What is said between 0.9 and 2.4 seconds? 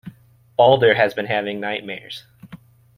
has been having nightmares.